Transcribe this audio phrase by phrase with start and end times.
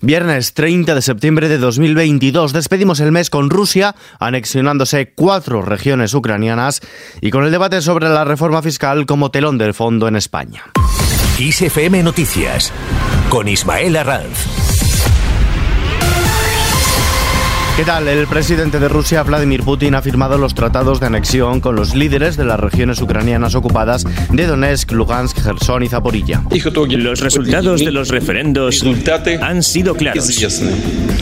[0.00, 6.80] Viernes 30 de septiembre de 2022 despedimos el mes con Rusia anexionándose cuatro regiones ucranianas
[7.20, 10.64] y con el debate sobre la reforma fiscal como telón del fondo en España.
[11.38, 12.72] ISFM Noticias
[13.28, 14.85] con Ismael Arranz.
[17.76, 18.08] ¿Qué tal?
[18.08, 22.38] El presidente de Rusia, Vladimir Putin, ha firmado los tratados de anexión con los líderes
[22.38, 24.02] de las regiones ucranianas ocupadas
[24.32, 26.42] de Donetsk, Lugansk, Gerson y Zaporilla.
[26.88, 28.82] Los resultados de los referendos
[29.42, 30.26] han sido claros.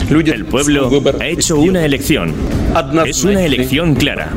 [0.09, 2.33] El pueblo ha hecho una elección.
[3.05, 4.29] Es una elección clara.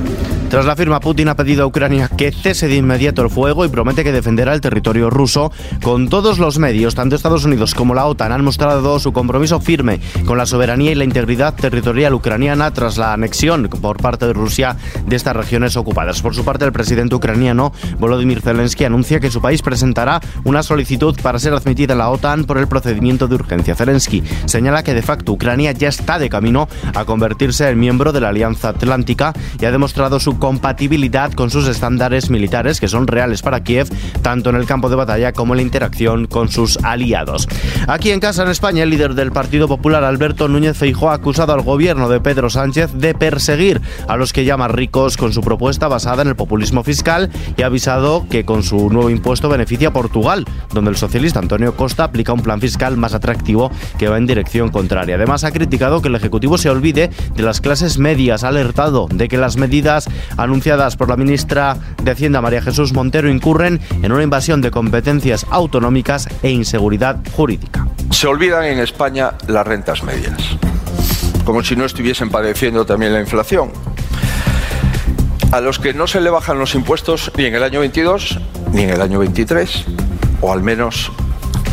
[0.48, 3.68] Tras la firma, Putin ha pedido a Ucrania que cese de inmediato el fuego y
[3.68, 5.52] promete que defenderá el territorio ruso
[5.82, 6.94] con todos los medios.
[6.94, 10.94] Tanto Estados Unidos como la OTAN han mostrado su compromiso firme con la soberanía y
[10.94, 14.76] la integridad territorial ucraniana tras la anexión por parte de Rusia
[15.06, 16.22] de estas regiones ocupadas.
[16.22, 21.14] Por su parte, el presidente ucraniano Volodymyr Zelensky anuncia que su país presentará una solicitud
[21.20, 23.74] para ser admitida en la OTAN por el procedimiento de urgencia.
[23.74, 28.22] Zelensky señala que de facto Ucrania ya está de camino a convertirse en miembro de
[28.22, 33.42] la Alianza Atlántica y ha demostrado su compatibilidad con sus estándares militares que son reales
[33.42, 33.88] para Kiev,
[34.22, 37.48] tanto en el campo de batalla como en la interacción con sus aliados.
[37.86, 41.52] Aquí en casa, en España, el líder del Partido Popular, Alberto Núñez Feijóo, ha acusado
[41.52, 45.88] al gobierno de Pedro Sánchez de perseguir a los que llama ricos con su propuesta
[45.88, 49.92] basada en el populismo fiscal y ha avisado que con su nuevo impuesto beneficia a
[49.92, 54.26] Portugal, donde el socialista Antonio Costa aplica un plan fiscal más atractivo que va en
[54.26, 55.16] dirección contraria.
[55.16, 59.28] Además, ha criticado que el Ejecutivo se olvide de las clases medias, ha alertado de
[59.28, 64.22] que las medidas anunciadas por la ministra de Hacienda María Jesús Montero incurren en una
[64.22, 67.88] invasión de competencias autonómicas e inseguridad jurídica.
[68.10, 70.38] Se olvidan en España las rentas medias,
[71.44, 73.70] como si no estuviesen padeciendo también la inflación.
[75.52, 78.38] A los que no se le bajan los impuestos ni en el año 22
[78.72, 79.84] ni en el año 23,
[80.42, 81.10] o al menos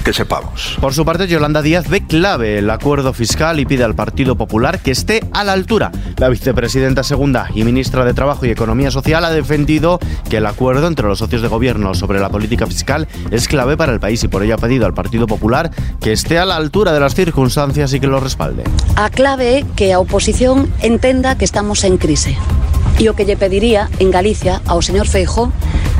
[0.05, 0.77] que sepamos.
[0.79, 4.79] Por su parte, Yolanda Díaz ve clave el acuerdo fiscal y pide al Partido Popular
[4.79, 5.91] que esté a la altura.
[6.17, 10.87] La vicepresidenta segunda y ministra de Trabajo y Economía Social ha defendido que el acuerdo
[10.87, 14.27] entre los socios de gobierno sobre la política fiscal es clave para el país y
[14.27, 17.91] por ello ha pedido al Partido Popular que esté a la altura de las circunstancias
[17.93, 18.63] y que lo respalde.
[18.95, 22.37] A clave que a oposición entenda que estamos en crise.
[22.95, 25.51] E o que lle pediría en Galicia ao señor Feijó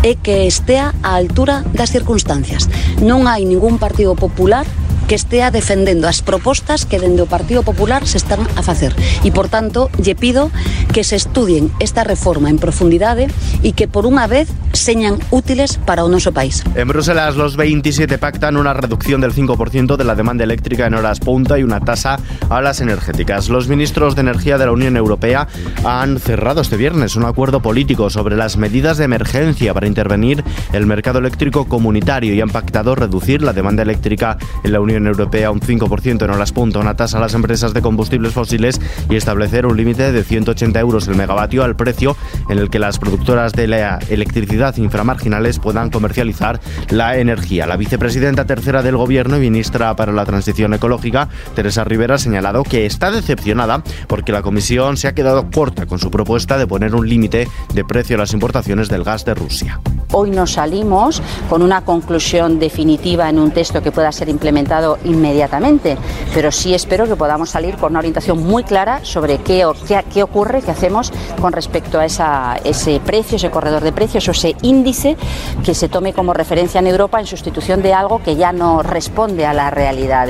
[0.06, 2.70] é que estea á altura das circunstancias.
[3.02, 4.70] Non hai ningún Partido Popular
[5.08, 8.94] que estea defendendo as propostas que dende o Partido Popular se están a facer.
[9.22, 10.50] E, por tanto, lle pido
[10.94, 13.30] que se estudien esta reforma en profundidade
[13.62, 16.66] e que, por unha vez, señan útiles para o noso país.
[16.76, 21.20] En Bruselas, los 27 pactan una reducción del 5% de la demanda eléctrica en horas
[21.20, 23.50] punta y una tasa a las energéticas.
[23.50, 25.48] Los ministros de Energía de la Unión Europea
[25.84, 30.86] han cerrado este viernes un acuerdo político sobre las medidas de emergencia para intervenir el
[30.86, 35.60] mercado eléctrico comunitario y han pactado reducir la demanda eléctrica en la Unión Europea un
[35.60, 38.80] 5% en horas punta, una tasa a las empresas de combustibles fósiles
[39.10, 42.16] y establecer un límite de 180 euros el megavatio al precio
[42.50, 47.68] en el que las productoras de la electricidad inframarginales puedan comercializar la energía.
[47.68, 52.64] La vicepresidenta tercera del Gobierno y ministra para la Transición Ecológica, Teresa Rivera, ha señalado
[52.64, 56.96] que está decepcionada porque la Comisión se ha quedado corta con su propuesta de poner
[56.96, 59.80] un límite de precio a las importaciones del gas de Rusia.
[60.12, 65.98] Hoy nos salimos con una conclusión definitiva en un texto que pueda ser implementado inmediatamente,
[66.34, 70.72] pero sí espero que podamos salir con una orientación muy clara sobre qué, ocurre, qué
[70.72, 75.18] hacemos con respecto a ese precio, ese corredor de precios o ese índice
[75.64, 79.46] que se tome como referencia en Europa en sustitución de algo que ya no responde
[79.46, 80.28] a la realidad.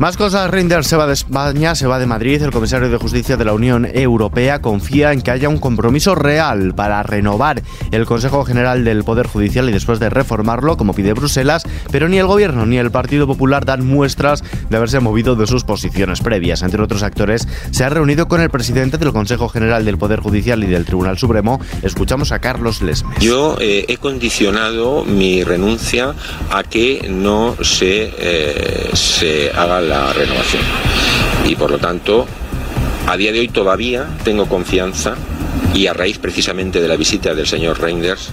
[0.00, 2.40] Más cosas, Reinders se va de España, se va de Madrid.
[2.40, 6.74] El comisario de Justicia de la Unión Europea confía en que haya un compromiso real
[6.74, 11.64] para renovar el Consejo General del Poder Judicial y después de reformarlo, como pide Bruselas,
[11.92, 15.64] pero ni el Gobierno ni el Partido Popular dan muestras de haberse movido de sus
[15.64, 16.62] posiciones previas.
[16.62, 20.64] Entre otros actores, se ha reunido con el presidente del Consejo General del Poder Judicial
[20.64, 21.60] y del Tribunal Supremo.
[21.82, 23.18] Escuchamos a Carlos Lesmes.
[23.20, 26.14] Yo eh, he condicionado mi renuncia
[26.50, 30.62] a que no se, eh, se haga la renovación.
[31.46, 32.24] Y por lo tanto,
[33.08, 35.16] a día de hoy todavía tengo confianza
[35.74, 38.30] y a raíz precisamente de la visita del señor Reinders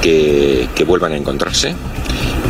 [0.00, 1.74] que, que vuelvan a encontrarse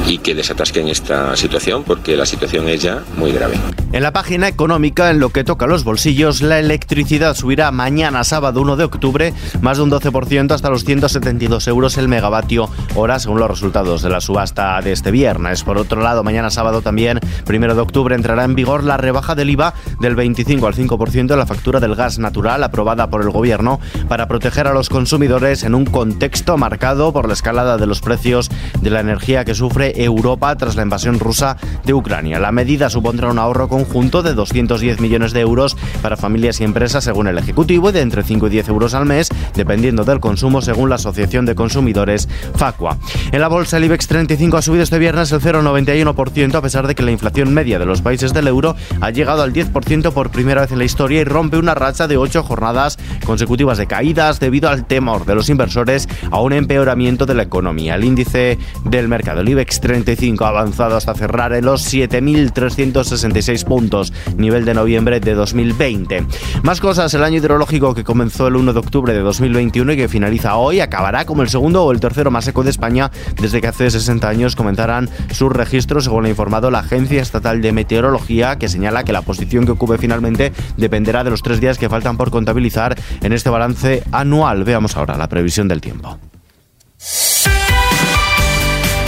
[0.06, 3.58] y que desatasquen esta situación porque la situación es ya muy grave.
[3.92, 8.60] En la página económica, en lo que toca los bolsillos, la electricidad subirá mañana sábado
[8.60, 13.38] 1 de octubre más de un 12% hasta los 172 euros el megavatio hora según
[13.38, 15.62] los resultados de la subasta de este viernes.
[15.62, 19.50] Por otro lado, mañana sábado también, 1 de octubre, entrará en vigor la rebaja del
[19.50, 23.80] IVA del 25 al 5% de la factura del gas natural aprobada por el gobierno
[24.08, 28.50] para proteger a los consumidores en un contexto marcado por la escalada de los precios
[28.80, 32.38] de la energía que sufre Europa tras la invasión rusa de Ucrania.
[32.38, 37.04] La medida supondrá un ahorro conjunto de 210 millones de euros para familias y empresas
[37.04, 40.62] según el Ejecutivo y de entre 5 y 10 euros al mes dependiendo del consumo
[40.62, 42.96] según la Asociación de Consumidores FACUA.
[43.32, 46.94] En la bolsa el IBEX 35 ha subido este viernes el 0,91% a pesar de
[46.94, 50.62] que la inflación media de los países del euro ha llegado al 10% por primera
[50.62, 54.68] vez en la historia y rompe una racha de 8 jornadas consecutivas de caídas debido
[54.68, 57.94] al temor de los inversores a un empeoramiento de la economía.
[57.94, 64.14] El índice del mercado, el IBEX 35, ha avanzado hasta cerrar en los 7.366 puntos,
[64.38, 66.26] nivel de noviembre de 2020.
[66.62, 70.08] Más cosas, el año hidrológico que comenzó el 1 de octubre de 2021 y que
[70.08, 73.68] finaliza hoy acabará como el segundo o el tercero más seco de España desde que
[73.68, 78.70] hace 60 años comenzaran sus registros, según ha informado la Agencia Estatal de Meteorología, que
[78.70, 82.30] señala que la posición que ocupe finalmente dependerá de los tres días que faltan por
[82.30, 84.64] contabilizar en este balance anual.
[84.64, 86.18] Veamos ahora la previsión del tiempo.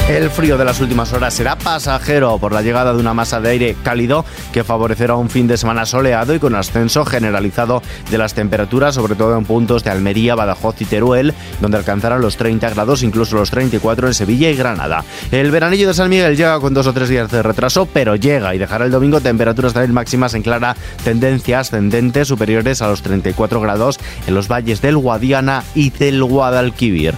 [0.08, 3.50] El frío de las últimas horas será pasajero por la llegada de una masa de
[3.50, 8.32] aire cálido que favorecerá un fin de semana soleado y con ascenso generalizado de las
[8.32, 13.02] temperaturas, sobre todo en puntos de Almería, Badajoz y Teruel, donde alcanzarán los 30 grados,
[13.02, 15.04] incluso los 34 en Sevilla y Granada.
[15.32, 18.54] El veranillo de San Miguel llega con dos o tres días de retraso, pero llega
[18.54, 23.60] y dejará el domingo temperaturas también máximas en clara tendencia ascendente superiores a los 34
[23.60, 23.98] grados
[24.28, 27.14] en los valles del Guadiana y del Guadalquivir.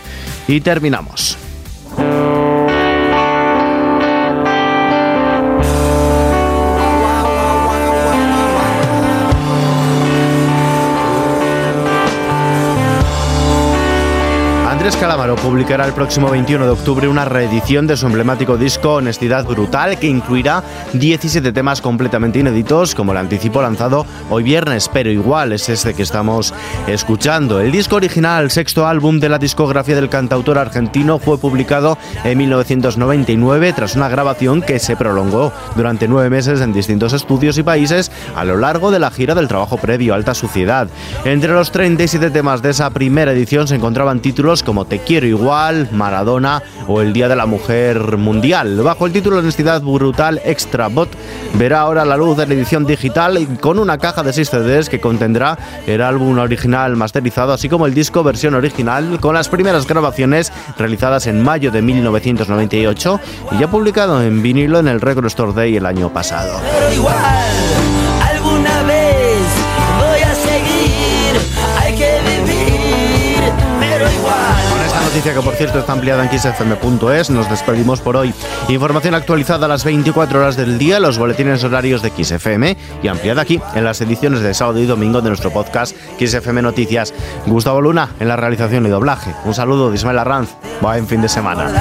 [0.47, 1.37] Y terminamos.
[15.01, 19.97] Calamaro publicará el próximo 21 de octubre una reedición de su emblemático disco Honestidad Brutal
[19.97, 25.69] que incluirá 17 temas completamente inéditos como el anticipo lanzado hoy viernes, pero igual es
[25.69, 26.53] este que estamos
[26.89, 27.61] escuchando.
[27.61, 33.73] El disco original, sexto álbum de la discografía del cantautor argentino, fue publicado en 1999
[33.75, 38.45] tras una grabación que se prolongó durante nueve meses en distintos estudios y países a
[38.45, 40.89] lo largo de la gira del trabajo previo Alta Suciedad.
[41.25, 45.89] Entre los 37 temas de esa primera edición se encontraban títulos como te quiero igual,
[45.93, 48.81] Maradona o el Día de la Mujer Mundial.
[48.83, 51.11] Bajo el título Honestidad Brutal Extra Bot
[51.55, 55.01] verá ahora la luz de la edición digital con una caja de 6 CDs que
[55.01, 60.53] contendrá el álbum original masterizado así como el disco versión original con las primeras grabaciones
[60.79, 63.21] realizadas en mayo de 1998
[63.53, 66.61] y ya publicado en vinilo en el Record Store Day el año pasado.
[75.09, 77.31] Noticia que por cierto está ampliada en xfm.es.
[77.31, 78.35] Nos despedimos por hoy.
[78.69, 83.41] Información actualizada a las 24 horas del día, los boletines horarios de XFM y ampliada
[83.41, 87.15] aquí en las ediciones de sábado y domingo de nuestro podcast XFM Noticias.
[87.47, 89.35] Gustavo Luna en la realización y doblaje.
[89.47, 90.51] Un saludo de Ismael Arranz.
[90.83, 91.73] Buen fin de semana.